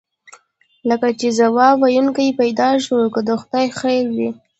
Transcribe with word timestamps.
لکه 0.89 1.07
چې 1.19 1.27
ځواب 1.39 1.75
ویونکی 1.79 2.37
پیدا 2.41 2.69
شو، 2.83 2.97
که 3.13 3.19
د 3.27 3.29
خدای 3.41 3.67
خیر 3.79 4.05
وي. 4.15 4.29